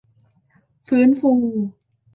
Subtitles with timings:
[0.87, 1.33] ฟื้นฟู